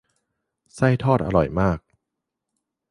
[0.75, 1.79] ไส้ทอดอร่อยมาก